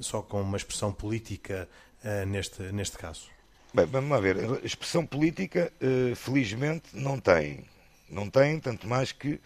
[0.00, 1.68] só com uma expressão política
[2.26, 3.28] neste, neste caso?
[3.72, 4.38] Bem, vamos lá ver.
[4.38, 5.72] A expressão política,
[6.16, 7.64] felizmente, não tem.
[8.10, 9.40] Não tem, tanto mais que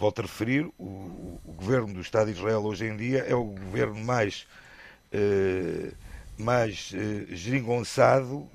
[0.00, 3.44] volto a referir, o, o, governo do Estado de Israel hoje em dia é o
[3.44, 4.46] governo mais,
[5.12, 5.92] eh,
[6.38, 8.48] mais eh, geringonçado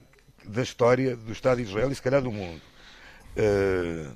[0.44, 2.60] da história do Estado de Israel e se calhar do mundo.
[3.38, 4.08] Eh,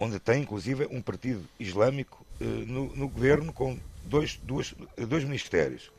[0.00, 5.92] onde tem, inclusive, um partido islâmico eh, no, no, governo com dois, duas, dois ministérios.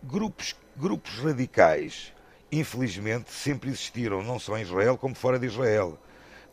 [0.00, 2.12] Grupos, grupos radicais,
[2.52, 5.98] infelizmente, sempre existiram, não só em Israel como fora de Israel.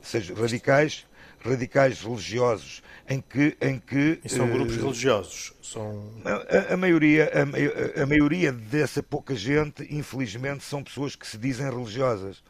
[0.02, 1.06] Seja, radicais
[1.42, 7.32] radicais religiosos em que em que e são uh, grupos religiosos são a, a maioria
[7.34, 12.44] a, a, maioria dessa pouca gente infelizmente são pessoas que se dizem religiosas.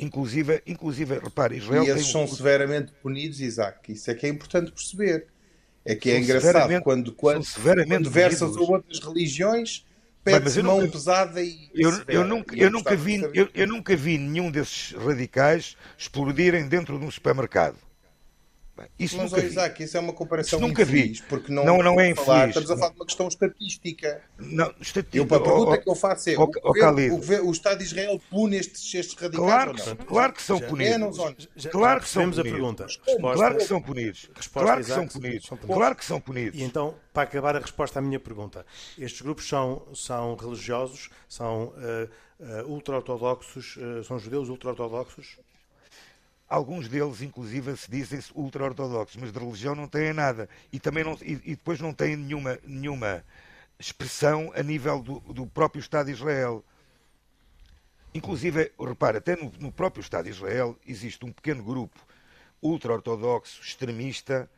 [0.00, 3.92] Inclusive inclusive repare Israel e esses tem são severamente punidos Isaac.
[3.92, 5.26] Isso é que é importante perceber.
[5.84, 7.44] É que é são engraçado quando quando,
[7.88, 9.84] quando versas ou outras religiões
[10.22, 11.70] pede mão nunca, pesada e.
[11.74, 16.98] Eu, eu, nunca, eu, nunca vi, eu, eu, nunca vi nenhum desses radicais explodirem dentro
[16.98, 17.76] de um supermercado.
[18.98, 21.26] Isso Mas, nunca Isaac, isso é uma comparação nunca infeliz, vi.
[21.28, 22.26] porque não, não, não é infeliz.
[22.26, 24.22] Falar, estamos a falar de uma questão estatística.
[24.38, 25.16] Não, estatística.
[25.16, 27.78] Eu, a pergunta oh, que eu faço é: oh, o, governo, o, governo, o, Estado
[27.78, 29.96] de Israel pune estes, estes radicais claro, ou não?
[29.96, 31.48] Claro que são punidos.
[31.56, 32.38] Já, claro que são punidos.
[32.38, 32.86] a pergunta.
[32.86, 34.28] Resposta, claro que são punidos.
[34.52, 35.48] Claro que são punidos.
[35.66, 36.60] Claro que são punidos.
[36.60, 38.64] E então, para acabar a resposta à minha pergunta,
[38.98, 42.08] estes grupos são, são religiosos, são uh,
[42.40, 45.38] uh, ultra-ortodoxos, uh, são judeus ultra-ortodoxos?
[46.48, 50.48] Alguns deles, inclusive, se dizem-se ultra-ortodoxos, mas de religião não têm nada.
[50.72, 53.22] E, também não, e, e depois não têm nenhuma, nenhuma
[53.78, 56.64] expressão a nível do, do próprio Estado de Israel.
[58.14, 61.98] Inclusive, repara, até no, no próprio Estado de Israel existe um pequeno grupo
[62.62, 64.50] ultra-ortodoxo, extremista,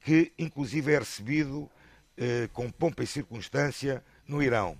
[0.00, 1.68] que inclusive é recebido
[2.16, 4.78] eh, com pompa e circunstância no Irão.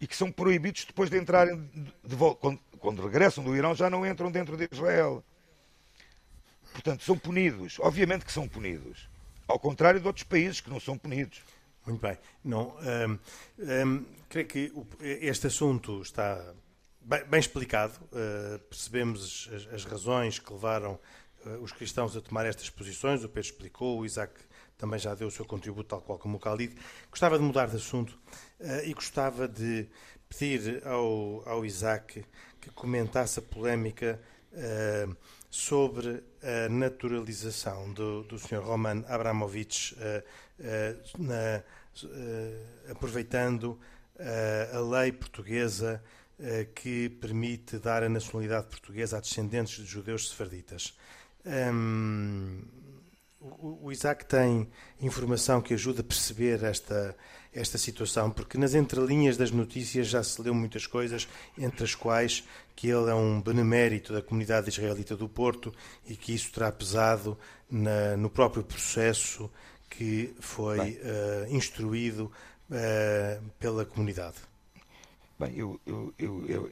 [0.00, 2.40] E que são proibidos depois de entrarem de, de volta.
[2.40, 5.24] Quando, quando regressam do Irão já não entram dentro de Israel.
[6.82, 7.78] Portanto, são punidos.
[7.80, 9.08] Obviamente que são punidos.
[9.46, 11.42] Ao contrário de outros países que não são punidos.
[11.86, 12.16] Muito bem.
[12.42, 12.74] Não,
[13.08, 13.18] hum,
[13.58, 16.54] hum, creio que este assunto está
[17.00, 17.94] bem, bem explicado.
[18.06, 20.98] Uh, percebemos as, as, razões que levaram
[21.44, 23.24] uh, os cristãos a tomar estas posições.
[23.24, 24.32] O Pedro explicou, o Isaac
[24.78, 26.74] também já deu o seu contributo, tal qual como o Khalid.
[27.10, 28.18] Gostava de mudar de assunto
[28.60, 29.86] uh, e gostava de
[30.28, 32.24] pedir ao, ao Isaac
[32.60, 34.20] que comentasse a polémica
[35.48, 38.62] sobre a naturalização do, do Sr.
[38.62, 40.22] Roman Abramovich, uh,
[40.60, 41.62] uh, na,
[42.04, 43.78] uh, aproveitando
[44.74, 46.02] a lei portuguesa
[46.74, 50.94] que permite dar a nacionalidade portuguesa a descendentes de judeus sefarditas.
[51.46, 52.62] Um,
[53.40, 54.68] o, o Isaac tem
[55.00, 57.16] informação que ajuda a perceber esta,
[57.52, 62.44] esta situação, porque nas entrelinhas das notícias já se leu muitas coisas, entre as quais
[62.76, 65.74] que ele é um benemérito da comunidade israelita do Porto
[66.06, 67.36] e que isso terá pesado
[67.70, 69.50] na, no próprio processo
[69.88, 72.30] que foi uh, instruído
[72.70, 74.36] uh, pela comunidade.
[75.38, 76.70] Bem, eu, eu, eu,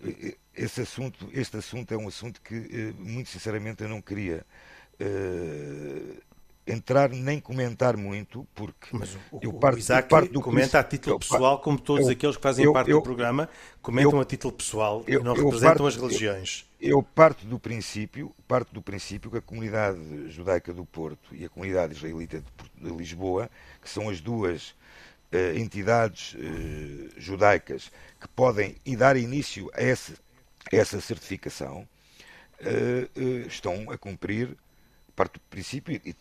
[0.54, 4.44] esse assunto, este assunto é um assunto que, eh, muito sinceramente, eu não queria
[6.68, 10.84] entrar nem comentar muito, porque Mas o, eu parto, o Isaac parto do comenta a
[10.84, 13.48] título pessoal, como todos eu, aqueles que fazem eu, parte eu, do programa,
[13.80, 16.66] comentam a título pessoal e não representam parto, as religiões.
[16.80, 21.48] Eu, parto do princípio, parto do princípio que a comunidade judaica do Porto e a
[21.48, 22.42] comunidade israelita
[22.76, 23.50] de, Lisboa,
[23.82, 24.70] que são as duas
[25.32, 30.12] uh, entidades uh, judaicas que podem e dar início a essa,
[30.72, 31.88] a essa certificação,
[32.60, 34.56] uh, estão a cumprir
[35.16, 36.14] parte do princípio e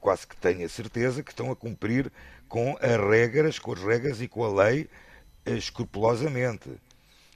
[0.00, 2.10] quase que tenho a certeza que estão a cumprir
[2.48, 4.88] com as regras, com as regras e com a lei
[5.44, 6.70] eh, escrupulosamente.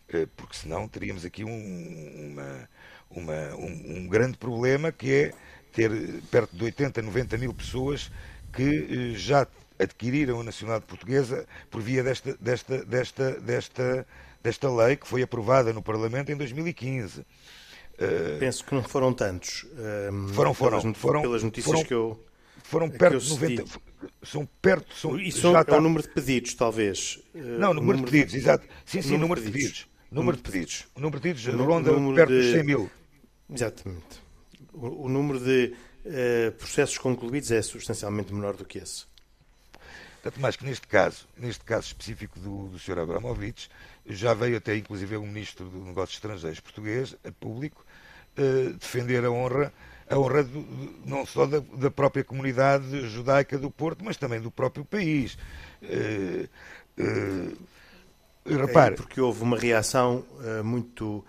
[0.09, 2.69] Eh, porque senão teríamos aqui um, uma,
[3.11, 5.33] uma, um, um, grande problema que é
[5.73, 5.91] ter
[6.31, 8.11] perto de 80, 90 mil pessoas
[8.53, 9.47] que eh, já
[9.79, 14.07] adquiriram a nacionalidade portuguesa por via desta, desta, desta, desta,
[14.43, 17.25] desta lei que foi aprovada no Parlamento em 2015.
[18.39, 19.67] Penso que não foram tantos.
[20.33, 20.81] Foram, foram.
[20.81, 22.19] Pelas, foram pelas notícias foram, que eu
[22.63, 23.65] foram perto de 90.
[24.23, 24.95] São perto.
[24.95, 25.77] São, Isso já é está...
[25.77, 27.21] o número de pedidos, talvez.
[27.35, 28.39] Não, o número, número de pedidos, de...
[28.39, 28.67] exato.
[28.85, 29.87] Sim, sim, número, de pedidos.
[30.11, 30.87] Número de pedidos.
[30.95, 32.43] O número de pedidos ronda perto de...
[32.43, 32.91] dos 100 mil.
[33.53, 34.23] Exatamente.
[34.73, 39.05] O, o número de uh, processos concluídos é substancialmente menor do que esse.
[40.23, 42.99] Tanto mais que neste caso, neste caso específico do, do Sr.
[42.99, 43.71] Abramovich,
[44.07, 47.85] já veio até inclusive o Ministro dos Negócios Estrangeiros português, a público,
[48.39, 49.73] uh, defender a honra
[50.11, 50.67] a honra do,
[51.07, 55.39] não só da, da, própria comunidade judaica do Porto, mas também do próprio país.
[55.83, 56.49] Uh,
[57.01, 57.57] uh,
[58.45, 58.95] repare.
[58.95, 61.25] É porque houve uma reação uh, muito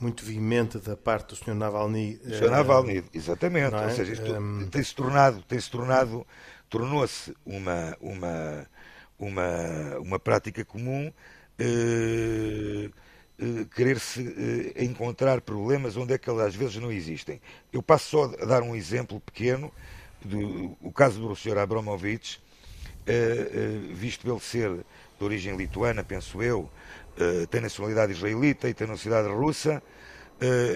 [0.00, 1.54] muito veemente da parte do Sr.
[1.54, 2.18] Navalny.
[2.24, 2.50] Uh, Sr.
[2.50, 3.74] Navalny, exatamente.
[3.74, 3.84] É?
[3.84, 4.66] Ou seja, isto um...
[4.68, 6.26] tem-se tornado, tem-se tornado,
[6.70, 8.66] tornou-se uma, uma,
[9.18, 11.12] uma, uma prática comum.
[11.60, 12.90] Uh,
[13.74, 17.40] querer-se uh, encontrar problemas onde é que às vezes não existem.
[17.72, 19.72] Eu passo só a dar um exemplo pequeno,
[20.22, 21.58] do, o caso do Sr.
[21.58, 24.70] Abramovich, uh, visto ele ser
[25.18, 26.70] de origem lituana, penso eu,
[27.50, 29.82] tem nacionalidade israelita e tem nacionalidade russa,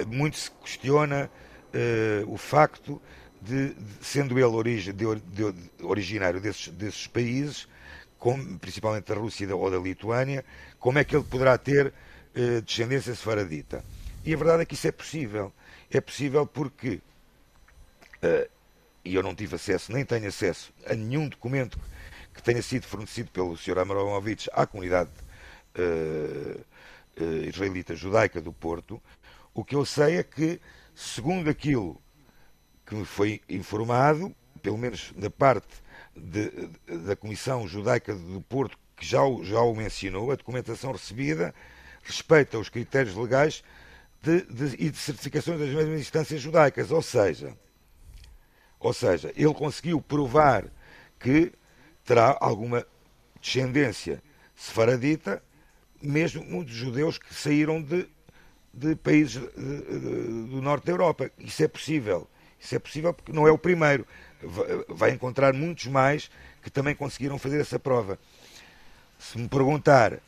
[0.06, 1.30] muito se questiona
[2.26, 3.00] o facto
[3.40, 4.46] de, sendo ele
[4.92, 7.66] de, de, originário desses, desses países,
[8.18, 10.44] como, principalmente da Rússia ou da Lituânia,
[10.78, 11.90] como é que ele poderá ter
[12.34, 13.84] eh, descendência sefaradita.
[14.24, 15.52] E a verdade é que isso é possível.
[15.90, 17.00] É possível porque,
[18.22, 18.50] uh,
[19.04, 21.78] e eu não tive acesso, nem tenho acesso a nenhum documento
[22.32, 23.78] que tenha sido fornecido pelo Sr.
[23.78, 25.10] Abramovich à comunidade
[25.78, 26.64] uh,
[27.46, 29.00] israelita judaica do Porto,
[29.52, 30.60] o que eu sei é que,
[30.94, 32.02] segundo aquilo
[32.84, 35.84] que me foi informado, pelo menos da parte
[36.16, 36.50] de,
[37.04, 41.54] da Comissão Judaica do Porto, que já, já o mencionou, a documentação recebida
[42.04, 43.62] respeita os critérios legais
[44.22, 46.90] de, de, e de certificações das mesmas instâncias judaicas.
[46.90, 47.56] Ou seja,
[48.80, 50.66] ou seja, ele conseguiu provar
[51.18, 51.52] que
[52.04, 52.86] terá alguma
[53.40, 54.22] descendência
[54.54, 55.42] sefaradita,
[56.02, 58.06] mesmo muitos judeus que saíram de,
[58.72, 61.30] de países de, do norte da Europa.
[61.38, 62.28] Isso é possível.
[62.60, 64.06] Isso é possível porque não é o primeiro.
[64.88, 66.30] Vai encontrar muitos mais
[66.62, 68.18] que também conseguiram fazer essa prova.
[69.18, 70.20] Se me perguntar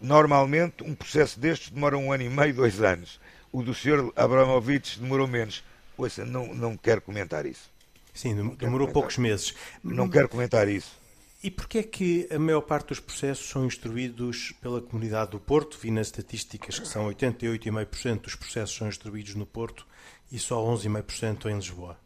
[0.00, 3.20] normalmente, um processo destes demora um ano e meio, dois anos.
[3.52, 4.12] O do Sr.
[4.16, 5.64] Abramovich demorou menos.
[5.96, 7.70] Ouça, não, não quero comentar isso.
[8.12, 9.54] Sim, demorou poucos meses.
[9.82, 10.96] Não quero comentar isso.
[11.42, 15.78] E porquê é que a maior parte dos processos são instruídos pela comunidade do Porto?
[15.78, 19.86] Vi nas estatísticas que são 88,5% dos processos são instruídos no Porto
[20.32, 21.96] e só 11,5% em Lisboa.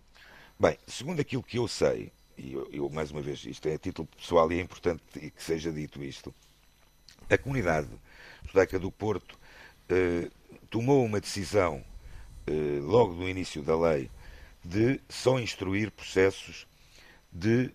[0.59, 3.79] Bem, segundo aquilo que eu sei, e eu, eu, mais uma vez, isto é a
[3.79, 6.35] título pessoal e é importante que seja dito isto,
[7.29, 7.89] a comunidade
[8.49, 9.39] judaica do Porto
[9.91, 10.31] eh,
[10.71, 11.85] tomou uma decisão,
[12.47, 14.11] eh, logo no início da lei,
[14.65, 16.67] de só instruir processos
[17.31, 17.71] de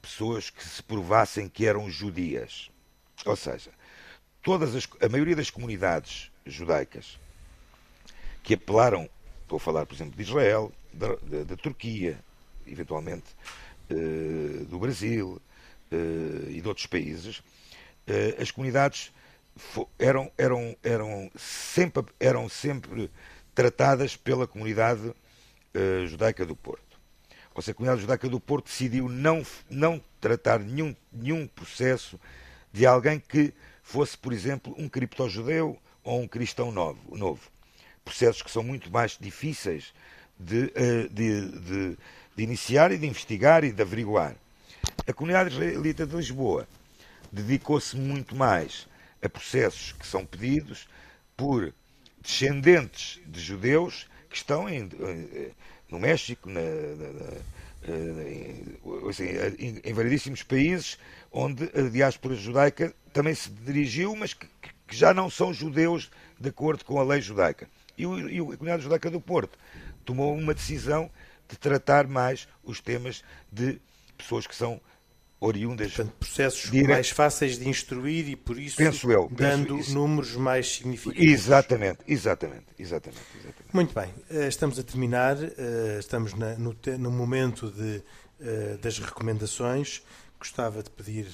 [0.00, 2.70] pessoas que se provassem que eram judias.
[3.24, 3.70] Ou seja,
[4.42, 7.20] todas as, a maioria das comunidades judaicas
[8.42, 9.08] que apelaram,
[9.42, 12.18] estou a falar, por exemplo, de Israel, da, da, da Turquia,
[12.66, 13.26] eventualmente
[14.68, 15.40] do Brasil
[15.90, 17.42] eh, e de outros países,
[18.06, 19.12] eh, as comunidades
[19.98, 23.10] eram, eram, eram, sempre, eram sempre
[23.54, 25.12] tratadas pela comunidade
[26.06, 27.00] judaica do Porto.
[27.54, 32.18] Ou seja, a comunidade judaica do Porto decidiu não, não tratar nenhum, nenhum processo
[32.72, 37.16] de alguém que fosse, por exemplo, um criptojudeu ou um cristão novo.
[37.16, 37.50] novo.
[38.04, 39.92] Processos que são muito mais difíceis
[40.38, 40.72] de,
[41.10, 41.98] de, de,
[42.36, 44.34] de iniciar e de investigar e de averiguar.
[45.06, 46.66] A comunidade israelita de Lisboa
[47.30, 48.86] dedicou-se muito mais
[49.22, 50.88] a processos que são pedidos
[51.36, 51.72] por
[52.20, 54.88] descendentes de judeus que estão em,
[55.88, 57.32] no México, na, na, na,
[57.84, 59.24] eh, assim,
[59.58, 60.98] em, em variedíssimos países
[61.30, 64.46] onde a diáspora judaica também se dirigiu, mas que,
[64.86, 67.68] que já não são judeus de acordo com a lei judaica.
[67.96, 69.58] E, o, e a comunidade judaica do Porto
[70.04, 71.10] tomou uma decisão
[71.52, 73.78] de tratar mais os temas de
[74.16, 74.80] pessoas que são
[75.38, 75.92] oriundas.
[75.92, 76.88] Portanto, processos dire...
[76.88, 81.32] mais fáceis de instruir e por isso penso eu, dando penso números mais significativos.
[81.32, 83.74] Exatamente, exatamente, exatamente, exatamente.
[83.74, 88.02] Muito bem, eh, estamos a terminar, eh, estamos no, no momento de,
[88.40, 90.02] eh, das recomendações.
[90.38, 91.26] Gostava de pedir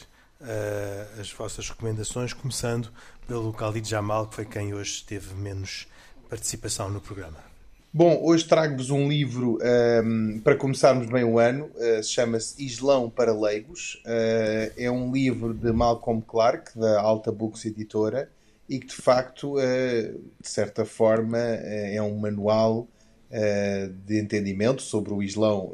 [1.18, 2.92] as vossas recomendações, começando
[3.26, 5.88] pelo Khalid Jamal, que foi quem hoje teve menos
[6.28, 7.42] participação no programa.
[7.91, 11.70] Bom, hoje trago-vos um livro um, ehm, para começarmos bem o ano.
[11.74, 14.03] Uh, Chama-se Islão para Leigos.
[14.05, 18.30] Uh, é um livro de Malcolm Clark, da Alta Books Editora,
[18.68, 22.86] e que de facto, uh, de certa forma, é um manual
[24.07, 25.72] de entendimento sobre o Islão.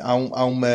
[0.00, 0.68] há, um, há, uma,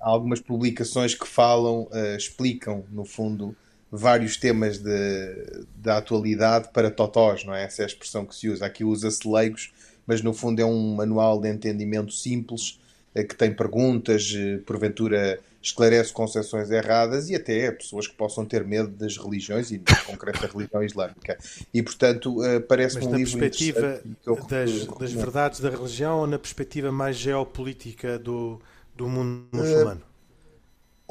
[0.00, 3.56] há algumas publicações que falam, explicam, no fundo,
[3.94, 7.64] vários temas de, da atualidade para totós, não é?
[7.64, 8.64] Essa é a expressão que se usa.
[8.64, 9.70] Aqui usa-se leigos,
[10.06, 12.80] mas no fundo é um manual de entendimento simples
[13.14, 18.64] eh, que tem perguntas, eh, porventura esclarece concepções erradas e até pessoas que possam ter
[18.64, 21.38] medo das religiões e, em concreto, da religião islâmica.
[21.72, 24.00] E, portanto, eh, parece-me um livro perspectiva
[24.48, 28.58] das, das verdades da religião ou na perspectiva mais geopolítica do,
[28.96, 30.00] do mundo muçulmano?
[30.00, 30.11] Uh,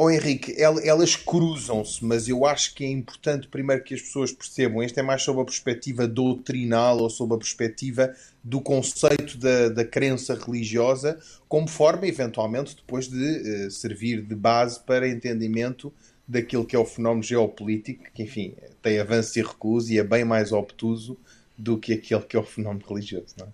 [0.03, 4.81] Oh Henrique, elas cruzam-se, mas eu acho que é importante primeiro que as pessoas percebam.
[4.81, 8.11] Este é mais sobre a perspectiva doutrinal ou sobre a perspectiva
[8.43, 14.79] do conceito da, da crença religiosa, como forma, eventualmente, depois de uh, servir de base
[14.79, 15.93] para entendimento
[16.27, 20.25] daquilo que é o fenómeno geopolítico, que, enfim, tem avanço e recuso e é bem
[20.25, 21.15] mais obtuso
[21.55, 23.35] do que aquele que é o fenómeno religioso.
[23.37, 23.49] Não é?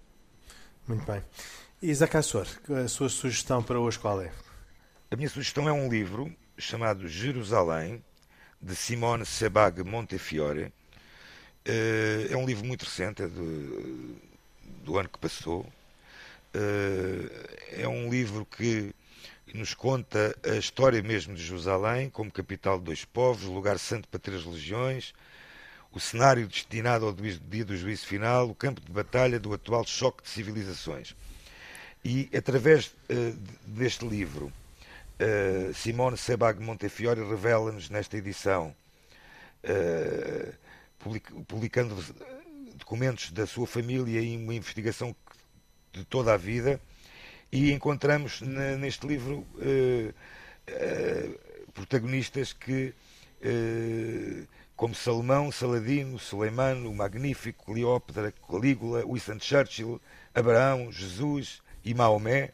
[0.88, 1.22] Muito bem.
[1.82, 4.32] Isaac Assor, a sua sugestão para hoje qual é?
[5.10, 8.04] A minha sugestão é um livro chamado Jerusalém,
[8.62, 10.74] de Simone Sebag Montefiore.
[11.64, 14.18] Eh, é um livro muito recente, é do,
[14.84, 15.66] do ano que passou.
[16.54, 18.94] Eh, é um livro que
[19.54, 24.20] nos conta a história mesmo de Jerusalém, como capital de dois povos, lugar santo para
[24.20, 25.14] três religiões,
[25.90, 30.24] o cenário destinado ao dia do juízo final, o campo de batalha do atual choque
[30.24, 31.16] de civilizações.
[32.04, 34.52] E através uh, deste livro
[35.20, 38.76] Uh, Simone Sebag Montefiore revela-nos nesta edição,
[39.64, 40.54] uh,
[41.48, 41.96] publicando
[42.76, 45.16] documentos da sua família e uma investigação
[45.92, 46.80] de toda a vida,
[47.52, 50.14] e encontramos neste livro uh,
[51.74, 52.94] protagonistas que,
[54.76, 60.02] como Salomão, Saladino, Suleimano, o Magnífico, Cleópatra, Calígula, Winston Churchill,
[60.36, 62.52] Abraão, Jesus e Maomé,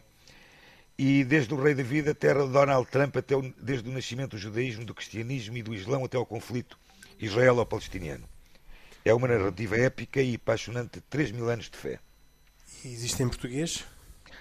[0.97, 4.85] e desde o rei David até Donald Trump, até o, desde o nascimento do judaísmo,
[4.85, 6.77] do cristianismo e do islão até ao conflito
[7.19, 8.27] israelo-palestiniano.
[9.03, 11.99] É uma narrativa épica e apaixonante de 3 mil anos de fé.
[12.85, 13.85] existe em português?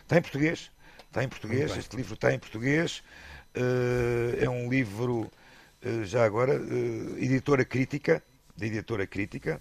[0.02, 0.70] Está em português.
[1.08, 1.76] Está em português.
[1.76, 3.02] Este livro está em português.
[3.54, 5.30] Uh, é um livro,
[5.84, 8.22] uh, já agora, uh, editora crítica,
[8.56, 9.60] da editora crítica,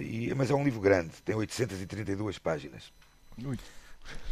[0.00, 2.92] e, mas é um livro grande, tem 832 páginas.
[3.44, 3.58] Ui.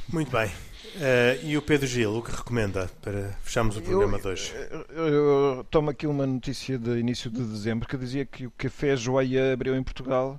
[0.09, 0.49] Muito bem.
[0.49, 4.53] Uh, e o Pedro Gil, o que recomenda para fecharmos o programa eu, de hoje?
[4.91, 8.95] Eu, eu, tomo aqui uma notícia de início de dezembro que dizia que o Café
[8.95, 10.39] Joia abriu em Portugal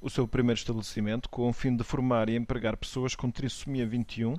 [0.00, 4.36] o seu primeiro estabelecimento com o fim de formar e empregar pessoas com trissomia 21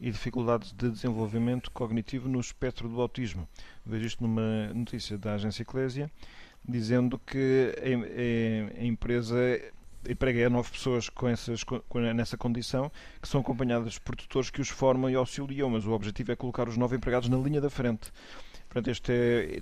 [0.00, 3.46] e dificuldades de desenvolvimento cognitivo no espectro do autismo.
[3.84, 6.10] Vejo isto numa notícia da agência Eclésia,
[6.66, 9.36] dizendo que a, a, a empresa
[10.08, 11.80] emprega nove pessoas com essas, com,
[12.14, 12.90] nessa condição,
[13.20, 16.68] que são acompanhadas por tutores que os formam e auxiliam, mas o objetivo é colocar
[16.68, 18.12] os nove empregados na linha da frente.
[18.68, 19.60] Portanto, este é,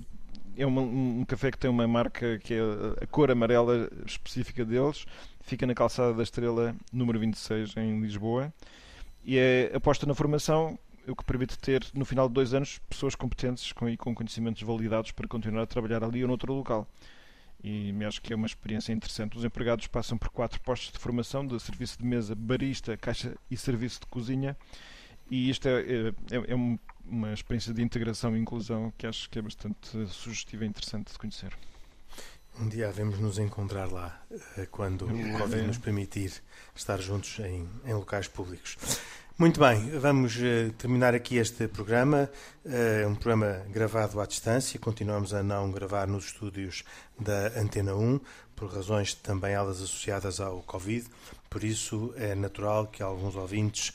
[0.57, 2.59] é uma, um café que tem uma marca que é
[3.01, 5.05] a cor amarela específica deles,
[5.41, 8.53] fica na calçada da Estrela, número 26, em Lisboa,
[9.23, 10.77] e é aposta na formação,
[11.07, 14.61] o que permite ter, no final de dois anos, pessoas competentes com, e com conhecimentos
[14.61, 16.87] validados para continuar a trabalhar ali ou noutro local
[17.63, 19.37] e acho que é uma experiência interessante.
[19.37, 23.57] Os empregados passam por quatro postos de formação de serviço de mesa, barista, caixa e
[23.57, 24.57] serviço de cozinha
[25.31, 26.55] e isto é, é, é, é
[27.05, 31.17] uma experiência de integração e inclusão que acho que é bastante sugestiva e interessante de
[31.17, 31.57] conhecer.
[32.59, 34.21] Um dia devemos nos encontrar lá,
[34.57, 36.33] eh, quando o Covid nos permitir
[36.75, 38.77] estar juntos em, em locais públicos.
[39.37, 42.29] Muito bem, vamos uh, terminar aqui este programa,
[42.63, 44.79] uh, um programa gravado à distância.
[44.79, 46.83] Continuamos a não gravar nos estúdios
[47.19, 48.19] da Antena 1,
[48.55, 51.07] por razões também elas associadas ao Covid.
[51.49, 53.93] Por isso é natural que alguns ouvintes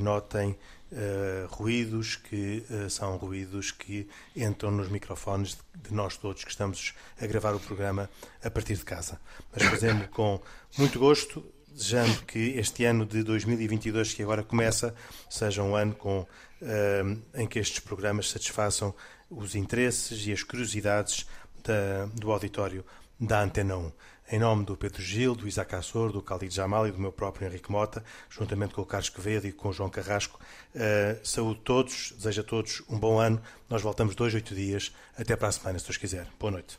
[0.00, 0.52] notem
[0.92, 6.94] uh, ruídos que são ruídos que entram nos microfones de, de, nós todos que estamos
[7.20, 8.08] a gravar o programa
[8.42, 9.20] a partir de casa.
[9.52, 10.40] Mas fazemos com
[10.78, 11.44] muito gosto,
[11.76, 14.94] desejando que este ano de 2022 que agora começa
[15.28, 18.94] seja um ano com, uh, em que estes programas satisfaçam
[19.30, 21.26] os interesses e as curiosidades
[21.62, 22.84] da, do auditório
[23.20, 23.92] da Antena 1.
[24.28, 27.46] Em nome do Pedro Gil, do Isaac Assor, do Khalid Jamal e do meu próprio
[27.46, 30.40] Henrique Mota, juntamente com o Carlos Quevedo e com o João Carrasco,
[30.74, 33.40] uh, saúde a todos, desejo a todos um bom ano.
[33.68, 34.92] Nós voltamos dois, oito dias.
[35.16, 36.26] Até para a semana, se Deus quiser.
[36.40, 36.78] Boa noite.